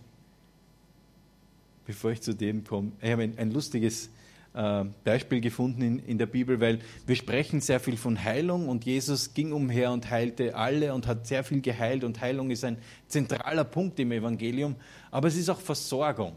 [1.85, 4.09] bevor ich zu dem komme, ich habe ein, ein lustiges
[4.53, 8.85] äh, Beispiel gefunden in, in der Bibel, weil wir sprechen sehr viel von Heilung und
[8.85, 12.77] Jesus ging umher und heilte alle und hat sehr viel geheilt und Heilung ist ein
[13.07, 14.75] zentraler Punkt im Evangelium,
[15.09, 16.33] aber es ist auch Versorgung.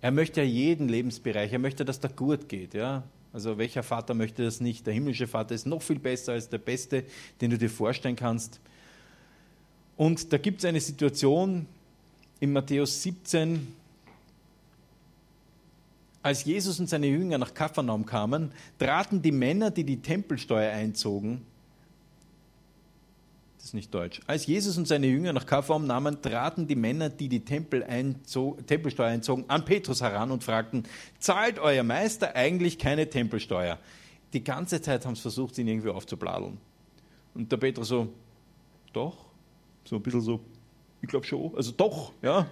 [0.00, 2.72] Er möchte ja jeden Lebensbereich, er möchte, dass der gut geht.
[2.74, 3.02] Ja?
[3.32, 4.86] Also welcher Vater möchte das nicht?
[4.86, 7.04] Der himmlische Vater ist noch viel besser als der beste,
[7.40, 8.60] den du dir vorstellen kannst.
[9.96, 11.66] Und da gibt es eine Situation
[12.40, 13.68] in Matthäus 17,
[16.22, 21.46] als Jesus und seine Jünger nach Kapharnaum kamen, traten die Männer, die die Tempelsteuer einzogen,
[23.56, 24.22] das ist nicht deutsch.
[24.26, 28.66] Als Jesus und seine Jünger nach Kapharnaum nahmen, traten die Männer, die die Tempel einzog,
[28.66, 30.84] Tempelsteuer einzogen, an Petrus heran und fragten:
[31.18, 33.78] Zahlt euer Meister eigentlich keine Tempelsteuer?
[34.32, 36.56] Die ganze Zeit haben sie versucht, ihn irgendwie aufzubladeln.
[37.34, 38.08] Und der Petrus so:
[38.94, 39.26] Doch,
[39.84, 40.40] so ein bisschen so,
[41.02, 42.46] ich glaube schon, also doch, ja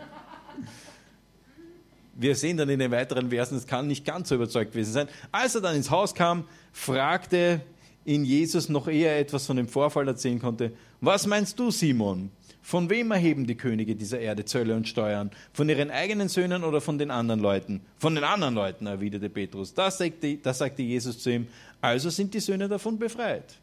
[2.19, 5.09] wir sehen dann in den weiteren Versen, es kann nicht ganz so überzeugt gewesen sein.
[5.31, 7.61] Als er dann ins Haus kam, fragte
[8.05, 10.73] ihn Jesus noch eher etwas von dem Vorfall erzählen konnte.
[11.01, 12.31] Was meinst du, Simon?
[12.61, 15.31] Von wem erheben die Könige dieser Erde Zölle und Steuern?
[15.53, 17.83] Von ihren eigenen Söhnen oder von den anderen Leuten?
[17.99, 19.73] Von den anderen Leuten, erwiderte Petrus.
[19.73, 21.47] Da sagte, da sagte Jesus zu ihm,
[21.81, 23.55] also sind die Söhne davon befreit.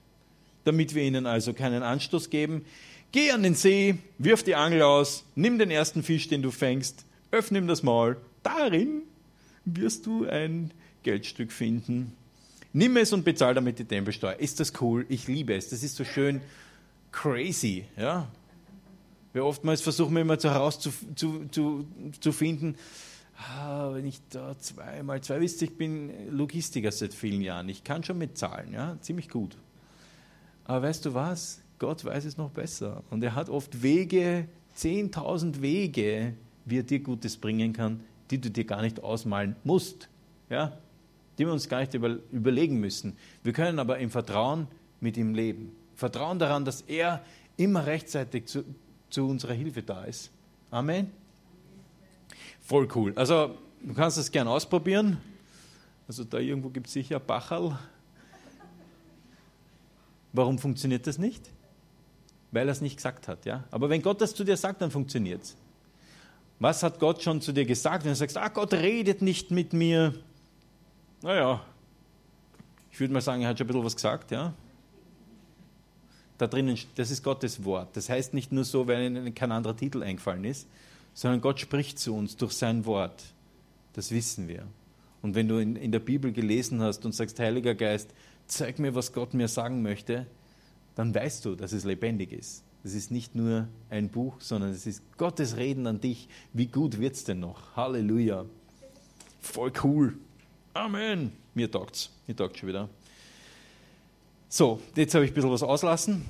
[0.63, 2.65] Damit wir ihnen also keinen Anstoß geben,
[3.11, 7.05] geh an den See, wirf die Angel aus, nimm den ersten Fisch, den du fängst,
[7.31, 8.15] öffne ihm das Maul
[8.45, 9.03] darin
[9.65, 10.71] wirst du ein
[11.03, 12.13] Geldstück finden.
[12.73, 14.35] Nimm es und bezahl damit die Tempelsteuer.
[14.35, 15.05] Ist das cool?
[15.09, 15.69] Ich liebe es.
[15.69, 16.41] Das ist so schön
[17.11, 17.85] crazy.
[17.95, 18.27] Ja?
[19.33, 21.85] Weil oftmals versuchen wir immer herauszufinden, zu, zu,
[22.19, 22.33] zu
[23.37, 27.69] ah, wenn ich da zweimal zwei wisst, ich bin Logistiker seit vielen Jahren.
[27.69, 29.57] Ich kann schon mit Zahlen, ja, ziemlich gut.
[30.65, 31.61] Aber weißt du was?
[31.79, 33.03] Gott weiß es noch besser.
[33.09, 36.33] Und er hat oft Wege, 10.000 Wege,
[36.65, 40.09] wie er dir Gutes bringen kann, die du dir gar nicht ausmalen musst,
[40.49, 40.77] ja?
[41.37, 43.17] die wir uns gar nicht über, überlegen müssen.
[43.43, 44.67] Wir können aber im Vertrauen
[44.99, 45.75] mit ihm leben.
[45.95, 47.23] Vertrauen daran, dass er
[47.57, 48.63] immer rechtzeitig zu,
[49.09, 50.31] zu unserer Hilfe da ist.
[50.71, 51.11] Amen.
[52.61, 53.13] Voll cool.
[53.15, 55.17] Also, du kannst das gerne ausprobieren.
[56.07, 57.77] Also, da irgendwo gibt es sicher Bacherl.
[60.33, 61.49] Warum funktioniert das nicht?
[62.51, 63.45] Weil er es nicht gesagt hat.
[63.45, 63.63] Ja?
[63.71, 65.55] Aber wenn Gott das zu dir sagt, dann funktioniert es.
[66.59, 68.05] Was hat Gott schon zu dir gesagt?
[68.05, 70.13] Wenn du sagst, ah, Gott redet nicht mit mir.
[71.21, 71.61] Naja,
[72.91, 74.53] ich würde mal sagen, er hat schon ein bisschen was gesagt, ja.
[76.37, 77.95] Da drinnen, das ist Gottes Wort.
[77.97, 80.67] Das heißt nicht nur so, weil ihnen kein anderer Titel eingefallen ist,
[81.13, 83.23] sondern Gott spricht zu uns durch sein Wort.
[83.93, 84.65] Das wissen wir.
[85.21, 88.13] Und wenn du in, in der Bibel gelesen hast und sagst, Heiliger Geist,
[88.47, 90.27] zeig mir, was Gott mir sagen möchte,
[90.95, 92.63] dann weißt du, dass es lebendig ist.
[92.85, 96.29] Es ist nicht nur ein Buch, sondern es ist Gottes Reden an dich.
[96.53, 97.75] Wie gut wird es denn noch?
[97.75, 98.45] Halleluja.
[99.41, 100.13] Voll cool.
[100.75, 101.31] Amen.
[101.55, 102.11] Mir taugt's.
[102.27, 102.87] Mir taugt schon wieder.
[104.49, 106.25] So, jetzt habe ich ein bisschen was auslassen.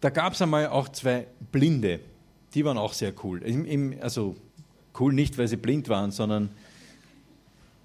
[0.00, 1.98] Da gab es einmal auch zwei Blinde.
[2.54, 3.42] Die waren auch sehr cool.
[3.42, 4.36] Im, im, also
[5.00, 6.50] cool nicht, weil sie blind waren, sondern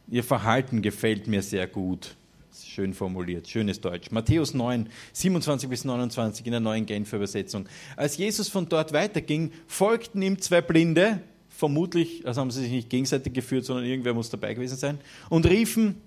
[0.09, 2.15] ihr Verhalten gefällt mir sehr gut.
[2.53, 4.11] Schön formuliert, schönes Deutsch.
[4.11, 7.65] Matthäus 9, 27 bis 29 in der neuen Genfer Übersetzung.
[7.95, 12.89] Als Jesus von dort weiterging, folgten ihm zwei Blinde, vermutlich, also haben sie sich nicht
[12.89, 16.01] gegenseitig geführt, sondern irgendwer muss dabei gewesen sein, und riefen,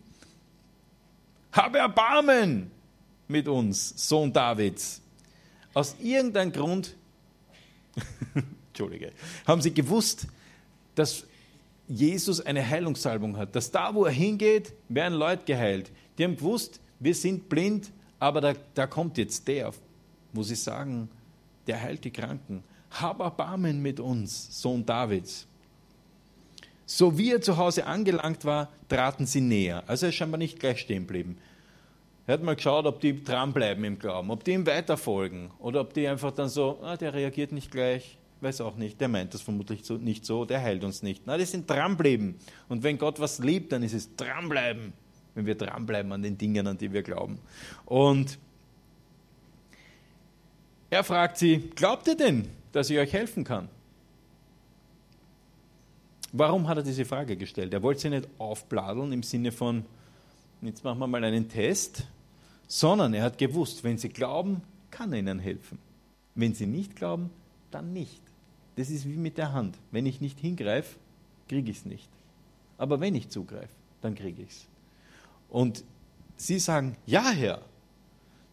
[1.52, 2.70] habe Erbarmen
[3.26, 5.00] mit uns, Sohn Davids.
[5.72, 6.94] Aus irgendeinem Grund,
[8.68, 9.12] Entschuldige,
[9.46, 10.26] haben sie gewusst,
[10.94, 11.24] dass
[11.88, 15.90] Jesus eine Heilungssalbung hat, dass da, wo er hingeht, werden Leute geheilt.
[16.18, 19.72] Die haben gewusst, wir sind blind, aber da, da kommt jetzt der,
[20.32, 21.08] wo sie sagen,
[21.66, 22.62] der heilt die Kranken.
[22.90, 25.46] Hab Erbarmen mit uns, Sohn Davids.
[26.86, 29.82] So wie er zu Hause angelangt war, traten sie näher.
[29.86, 31.38] Also er ist scheinbar nicht gleich stehen geblieben.
[32.26, 35.92] Er hat mal geschaut, ob die dranbleiben im Glauben, ob die ihm weiterfolgen oder ob
[35.92, 39.42] die einfach dann so, ah, der reagiert nicht gleich, weiß auch nicht, der meint das
[39.42, 41.24] vermutlich nicht so, der heilt uns nicht.
[41.26, 42.36] Na, die sind dranbleiben.
[42.68, 44.94] Und wenn Gott was liebt, dann ist es dranbleiben,
[45.34, 47.38] wenn wir dranbleiben an den Dingen, an die wir glauben.
[47.86, 48.38] Und
[50.90, 53.68] er fragt sie, glaubt ihr denn, dass ich euch helfen kann?
[56.32, 57.72] Warum hat er diese Frage gestellt?
[57.72, 59.84] Er wollte sie nicht aufbladeln im Sinne von,
[60.62, 62.06] jetzt machen wir mal einen Test,
[62.66, 65.78] sondern er hat gewusst, wenn sie glauben, kann er ihnen helfen.
[66.34, 67.30] Wenn sie nicht glauben,
[67.70, 68.20] dann nicht.
[68.76, 69.76] Das ist wie mit der Hand.
[69.92, 70.96] Wenn ich nicht hingreife,
[71.48, 72.08] kriege ich es nicht.
[72.78, 74.66] Aber wenn ich zugreife, dann kriege ich es.
[75.54, 75.84] Und
[76.36, 77.62] sie sagen, ja Herr.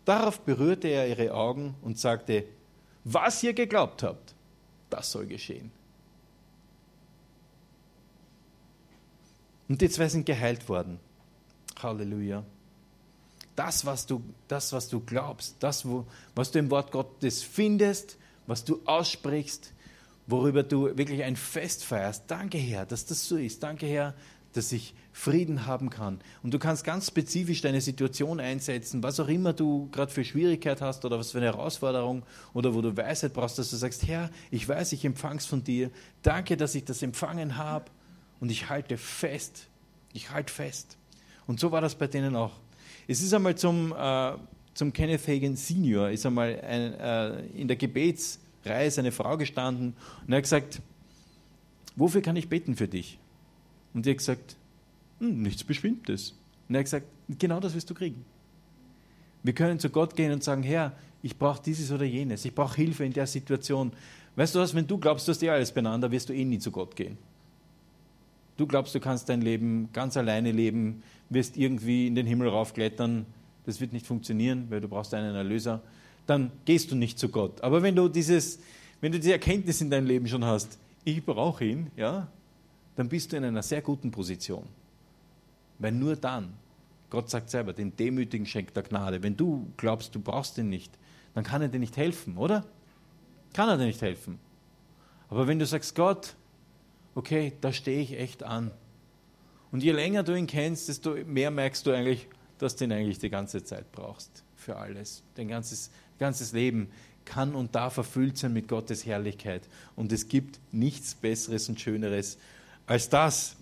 [0.06, 2.46] Darauf berührte er ihre Augen und sagte,
[3.04, 4.36] was ihr geglaubt habt,
[4.92, 5.72] das soll geschehen.
[9.68, 11.00] Und die zwei sind geheilt worden.
[11.82, 12.44] Halleluja.
[13.56, 18.16] Das, was du, das, was du glaubst, das, wo, was du im Wort Gottes findest,
[18.46, 19.74] was du aussprichst,
[20.28, 22.26] worüber du wirklich ein Fest feierst.
[22.28, 23.64] Danke, Herr, dass das so ist.
[23.64, 24.14] Danke, Herr,
[24.54, 26.20] dass ich Frieden haben kann.
[26.42, 30.82] Und du kannst ganz spezifisch deine Situation einsetzen, was auch immer du gerade für Schwierigkeit
[30.82, 34.30] hast oder was für eine Herausforderung oder wo du Weisheit brauchst, dass du sagst, Herr,
[34.50, 35.92] ich weiß, ich empfange es von dir.
[36.24, 37.86] Danke, dass ich das empfangen habe
[38.40, 39.68] und ich halte fest.
[40.14, 40.98] Ich halte fest.
[41.46, 42.54] Und so war das bei denen auch.
[43.08, 44.34] Es ist einmal zum, äh,
[44.74, 50.32] zum Kenneth Hagen Senior, ist einmal ein, äh, in der Gebetsreihe eine Frau gestanden und
[50.32, 50.82] er hat gesagt,
[51.96, 53.20] wofür kann ich beten für dich?
[53.94, 54.56] Und die hat gesagt,
[55.20, 56.34] hm, nichts Bestimmtes.
[56.68, 57.08] Und er hat gesagt,
[57.40, 58.24] genau das wirst du kriegen.
[59.44, 62.76] Wir können zu Gott gehen und sagen, Herr, ich brauche dieses oder jenes, ich brauche
[62.76, 63.92] Hilfe in der Situation.
[64.36, 66.60] Weißt du was, wenn du glaubst, du hast eh alles beieinander, wirst du eh nie
[66.60, 67.18] zu Gott gehen.
[68.58, 73.26] Du glaubst, du kannst dein Leben ganz alleine leben, wirst irgendwie in den Himmel raufklettern,
[73.66, 75.82] das wird nicht funktionieren, weil du brauchst einen Erlöser,
[76.28, 77.62] dann gehst du nicht zu Gott.
[77.62, 78.60] Aber wenn du, dieses,
[79.00, 82.28] wenn du diese Erkenntnis in deinem Leben schon hast, ich brauche ihn, ja,
[82.96, 84.68] dann bist du in einer sehr guten Position.
[85.80, 86.54] Weil nur dann,
[87.10, 89.24] Gott sagt selber, den Demütigen schenkt er Gnade.
[89.24, 90.92] Wenn du glaubst, du brauchst ihn nicht,
[91.34, 92.66] dann kann er dir nicht helfen, oder?
[93.54, 94.40] Kann er dir nicht helfen.
[95.30, 96.36] Aber wenn du sagst, Gott,
[97.16, 98.72] okay, da stehe ich echt an.
[99.72, 102.28] Und je länger du ihn kennst, desto mehr merkst du eigentlich,
[102.58, 105.24] dass du ihn eigentlich die ganze Zeit brauchst für alles.
[105.36, 106.90] Dein ganzes, ganzes Leben
[107.26, 109.68] kann und darf erfüllt sein mit Gottes Herrlichkeit.
[109.96, 112.38] Und es gibt nichts Besseres und Schöneres
[112.92, 113.56] als das.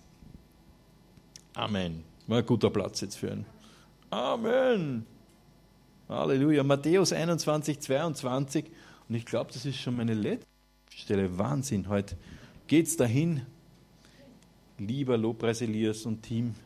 [1.54, 2.02] Amen.
[2.26, 3.46] Mal ein guter Platz jetzt für ihn.
[4.10, 5.06] Amen.
[6.08, 6.64] Halleluja.
[6.64, 8.64] Matthäus 21, 22.
[9.08, 10.48] Und ich glaube, das ist schon meine letzte
[10.92, 11.38] Stelle.
[11.38, 11.88] Wahnsinn.
[11.88, 12.16] Heute
[12.66, 13.46] geht es dahin.
[14.78, 16.56] Lieber Lobpreis Elias und Team.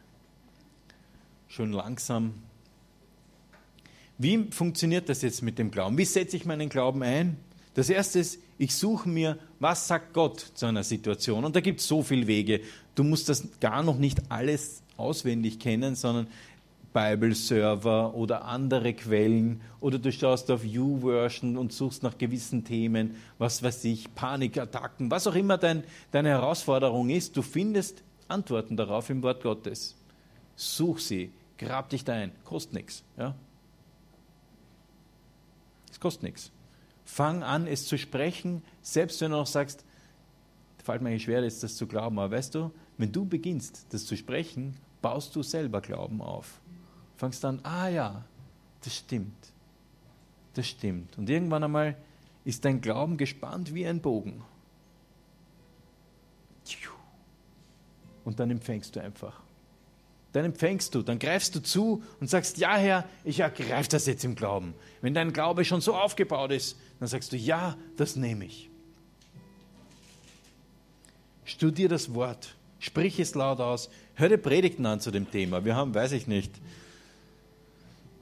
[1.49, 2.33] Schon langsam
[4.17, 5.99] wie funktioniert das jetzt mit dem Glauben?
[5.99, 7.37] Wie setze ich meinen Glauben ein?
[7.75, 11.45] Das erste ist, ich suche mir, was sagt Gott zu einer Situation?
[11.45, 12.61] Und da gibt es so viele Wege.
[12.95, 16.29] Du musst das gar noch nicht alles auswendig kennen, sondern
[16.95, 23.63] Bible-Server oder andere Quellen oder du schaust auf YouVersion und suchst nach gewissen Themen, was
[23.63, 29.23] weiß ich, Panikattacken, was auch immer dein, deine Herausforderung ist, du findest Antworten darauf im
[29.25, 29.97] Wort Gottes.
[30.55, 33.03] Such sie, grab dich da ein, kostet nichts.
[33.19, 33.35] Ja?
[35.91, 36.53] Es kostet nichts.
[37.05, 39.85] Fang an, es zu sprechen, selbst wenn du noch sagst,
[40.83, 44.17] fällt mir schwer, ist das zu glauben, aber weißt du, wenn du beginnst, das zu
[44.17, 46.61] sprechen, baust du selber Glauben auf.
[47.17, 48.25] Fangst an, ah ja,
[48.83, 49.53] das stimmt.
[50.55, 51.17] Das stimmt.
[51.19, 51.97] Und irgendwann einmal
[52.45, 54.43] ist dein Glauben gespannt wie ein Bogen.
[58.25, 59.41] Und dann empfängst du einfach.
[60.33, 64.25] Dann empfängst du, dann greifst du zu und sagst, ja Herr, ich ergreife das jetzt
[64.25, 64.75] im Glauben.
[65.01, 68.71] Wenn dein Glaube schon so aufgebaut ist, dann sagst du, ja, das nehme ich.
[71.45, 75.65] Studier das Wort, sprich es laut aus, hör dir Predigten an zu dem Thema.
[75.65, 76.53] Wir haben, weiß ich nicht,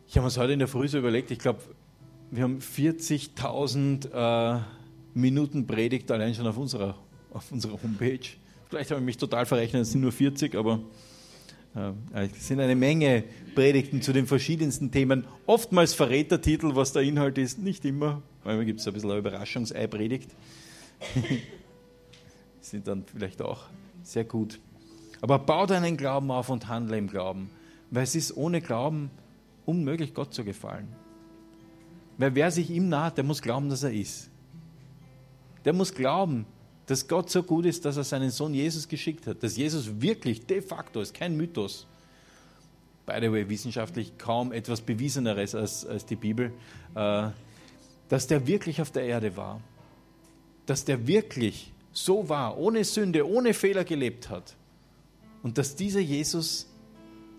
[0.09, 1.61] ich habe uns heute in der Früh so überlegt, ich glaube,
[2.31, 4.61] wir haben 40.000 äh,
[5.15, 6.97] Minuten Predigt allein schon auf unserer,
[7.33, 8.21] auf unserer Homepage.
[8.69, 10.81] Vielleicht habe ich mich total verrechnet, es sind nur 40, aber
[12.13, 15.25] es sind eine Menge Predigten zu den verschiedensten Themen.
[15.47, 18.23] Oftmals verrät der Titel, was der Inhalt ist, nicht immer.
[18.45, 20.31] Manchmal gibt es ein bisschen eine Überraschungsei-Predigt.
[22.61, 23.65] sind dann vielleicht auch
[24.03, 24.61] sehr gut.
[25.21, 27.51] Aber bau deinen Glauben auf und handle im Glauben.
[27.91, 29.11] Weil es ist ohne Glauben
[29.65, 30.89] unmöglich, Gott zu gefallen.
[32.19, 34.31] Weil wer sich ihm naht, der muss glauben, dass er ist.
[35.65, 36.47] Der muss glauben,
[36.87, 39.43] dass Gott so gut ist, dass er seinen Sohn Jesus geschickt hat.
[39.43, 41.87] Dass Jesus wirklich de facto ist, kein Mythos.
[43.07, 46.53] By the way, wissenschaftlich kaum etwas Bewieseneres als, als die Bibel.
[46.95, 47.29] Äh,
[48.09, 49.61] dass der wirklich auf der Erde war.
[50.67, 54.57] Dass der wirklich so war, ohne Sünde, ohne Fehler gelebt hat.
[55.43, 56.69] Und dass dieser Jesus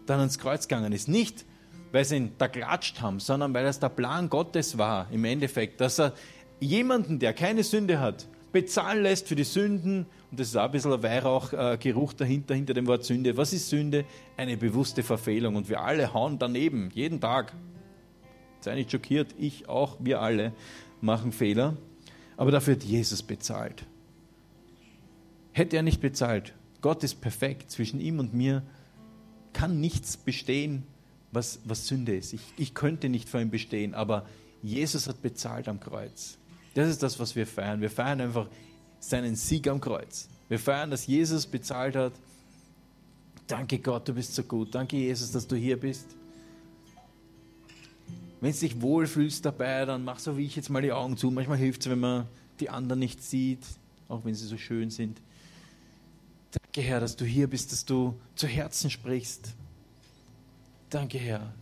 [0.06, 1.08] dann ans Kreuz gegangen ist.
[1.08, 1.46] Nicht,
[1.92, 5.80] weil sie ihn da klatscht haben, sondern weil das der Plan Gottes war, im Endeffekt,
[5.80, 6.14] dass er
[6.60, 10.06] jemanden, der keine Sünde hat, bezahlen lässt für die Sünden.
[10.32, 13.36] Und das ist auch ein bisschen ein Weihrauchgeruch dahinter, hinter dem Wort Sünde.
[13.36, 14.06] Was ist Sünde?
[14.38, 15.58] Eine bewusste Verfehlung.
[15.58, 17.54] Und wir alle hauen daneben, jeden Tag.
[18.62, 20.54] Sei nicht schockiert, ich auch, wir alle
[21.02, 21.76] machen Fehler.
[22.38, 23.86] Aber dafür hat Jesus bezahlt.
[25.52, 28.64] Hätte er nicht bezahlt, Gott ist perfekt, zwischen ihm und mir
[29.54, 30.84] kann nichts bestehen,
[31.32, 32.34] was, was Sünde ist.
[32.34, 34.26] Ich, ich könnte nicht vor ihm bestehen, aber
[34.62, 36.38] Jesus hat bezahlt am Kreuz.
[36.74, 37.82] Das ist das, was wir feiern.
[37.82, 38.48] Wir feiern einfach
[39.00, 40.28] seinen Sieg am Kreuz.
[40.50, 42.14] Wir feiern, dass Jesus bezahlt hat.
[43.48, 44.74] Danke Gott, du bist so gut.
[44.74, 46.08] Danke Jesus, dass du hier bist.
[48.42, 51.32] Wenn du dich wohlfühlst dabei, dann mach so wie ich jetzt mal die Augen zu.
[51.32, 52.28] Manchmal hilft es, wenn man
[52.60, 53.66] die anderen nicht sieht,
[54.10, 55.22] auch wenn sie so schön sind.
[56.52, 59.54] Danke Herr, dass du hier bist, dass du zu Herzen sprichst.
[60.90, 61.54] Danke, Herr,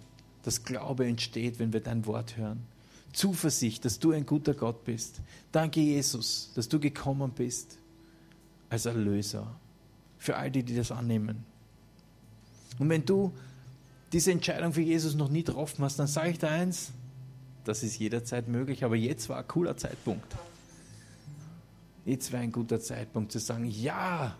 [0.43, 2.65] dass Glaube entsteht, wenn wir dein Wort hören.
[3.13, 5.21] Zuversicht, dass du ein guter Gott bist.
[5.52, 7.78] Danke, Jesus, dass du gekommen bist
[8.69, 9.56] als Erlöser
[10.17, 11.43] für all die, die das annehmen.
[12.80, 13.34] Und wenn du
[14.12, 16.91] diese Entscheidung für Jesus noch nie getroffen hast, dann sage ich dir eins,
[17.63, 20.36] das ist jederzeit möglich, aber jetzt war ein cooler Zeitpunkt.
[22.06, 24.36] Jetzt wäre ein guter Zeitpunkt zu sagen, ja,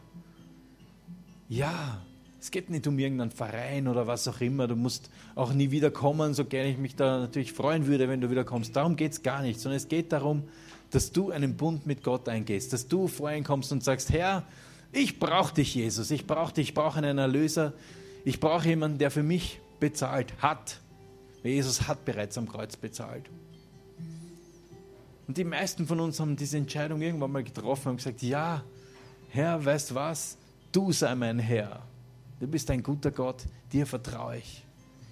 [1.48, 2.02] ja,
[2.42, 4.68] es geht nicht um irgendeinen Verein oder was auch immer.
[4.68, 8.20] Du musst auch nie wieder kommen, so gerne ich mich da natürlich freuen würde, wenn
[8.20, 8.76] du wieder kommst.
[8.76, 10.44] Darum geht es gar nicht, sondern es geht darum,
[10.90, 14.44] dass du einen Bund mit Gott eingehst, dass du vor ihn kommst und sagst, Herr,
[14.92, 17.74] ich brauche dich, Jesus, ich brauche dich, ich brauche einen Erlöser,
[18.26, 20.80] ich brauche jemanden, der für mich bezahlt hat.
[21.44, 23.30] Jesus hat bereits am Kreuz bezahlt.
[25.28, 28.64] Und die meisten von uns haben diese Entscheidung irgendwann mal getroffen und gesagt, ja,
[29.30, 30.38] Herr, weißt was,
[30.72, 31.84] du sei mein Herr.
[32.42, 34.66] Du bist ein guter Gott, dir vertraue ich.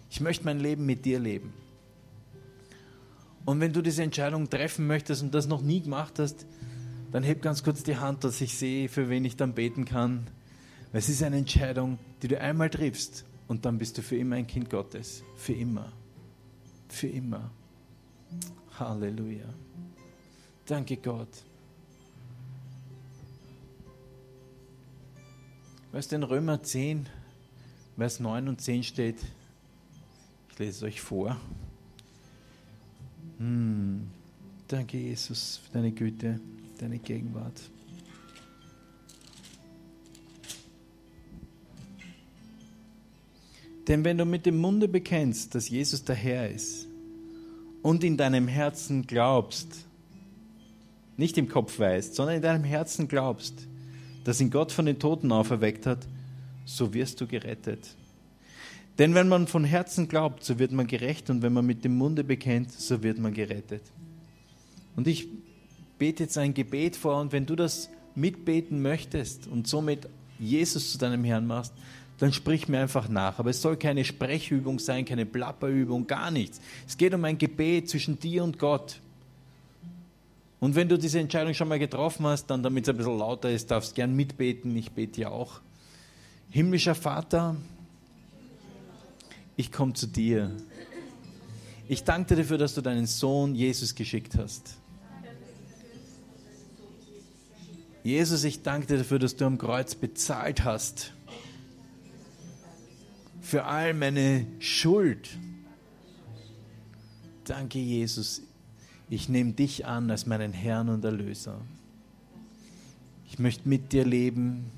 [0.09, 1.53] Ich möchte mein Leben mit dir leben.
[3.45, 6.47] Und wenn du diese Entscheidung treffen möchtest und das noch nie gemacht hast,
[7.11, 10.25] dann heb ganz kurz die Hand, dass ich sehe, für wen ich dann beten kann.
[10.91, 14.47] Es ist eine Entscheidung, die du einmal triffst und dann bist du für immer ein
[14.47, 15.23] Kind Gottes.
[15.35, 15.91] Für immer.
[16.87, 17.51] Für immer.
[18.79, 19.53] Halleluja.
[20.65, 21.43] Danke Gott.
[25.91, 27.07] Weißt du, in Römer 10,
[27.99, 29.17] Vers 9 und 10 steht,
[30.51, 31.35] ich lese es euch vor.
[33.39, 34.07] Hm,
[34.69, 36.39] danke, Jesus, für deine Güte,
[36.77, 37.59] deine Gegenwart.
[43.89, 46.87] Denn wenn du mit dem Munde bekennst, dass Jesus der Herr ist
[47.81, 49.85] und in deinem Herzen glaubst,
[51.17, 53.67] nicht im Kopf weißt, sondern in deinem Herzen glaubst,
[54.23, 56.07] dass ihn Gott von den Toten auferweckt hat,
[56.69, 57.95] so wirst du gerettet.
[58.99, 61.97] Denn wenn man von Herzen glaubt, so wird man gerecht und wenn man mit dem
[61.97, 63.81] Munde bekennt, so wird man gerettet.
[64.95, 65.27] Und ich
[65.97, 70.07] bete jetzt ein Gebet vor und wenn du das mitbeten möchtest und somit
[70.37, 71.73] Jesus zu deinem Herrn machst,
[72.19, 73.39] dann sprich mir einfach nach.
[73.39, 76.59] Aber es soll keine Sprechübung sein, keine Plapperübung, gar nichts.
[76.85, 78.99] Es geht um ein Gebet zwischen dir und Gott.
[80.59, 83.49] Und wenn du diese Entscheidung schon mal getroffen hast, dann damit es ein bisschen lauter
[83.49, 84.75] ist, darfst gern mitbeten.
[84.75, 85.61] Ich bete ja auch.
[86.51, 87.55] Himmlischer Vater,
[89.55, 90.51] ich komme zu dir.
[91.87, 94.77] Ich danke dir dafür, dass du deinen Sohn Jesus geschickt hast.
[98.03, 101.13] Jesus, ich danke dir dafür, dass du am Kreuz bezahlt hast.
[103.41, 105.29] Für all meine Schuld.
[107.43, 108.41] Danke, Jesus.
[109.09, 111.61] Ich nehme dich an als meinen Herrn und Erlöser.
[113.27, 114.71] Ich möchte mit dir leben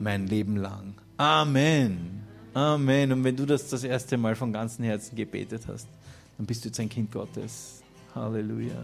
[0.00, 0.94] mein Leben lang.
[1.16, 2.22] Amen.
[2.54, 3.12] Amen.
[3.12, 5.86] Und wenn du das das erste Mal von ganzem Herzen gebetet hast,
[6.36, 7.82] dann bist du jetzt ein Kind Gottes.
[8.14, 8.82] Halleluja.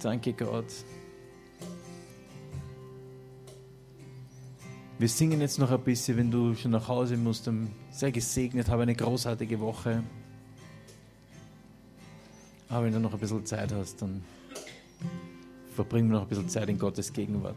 [0.00, 0.66] Danke Gott.
[4.98, 7.50] Wir singen jetzt noch ein bisschen, wenn du schon nach Hause musst.
[7.90, 10.04] Sehr gesegnet, habe eine großartige Woche.
[12.68, 14.22] Aber wenn du noch ein bisschen Zeit hast, dann
[15.74, 17.56] verbringen wir noch ein bisschen Zeit in Gottes Gegenwart.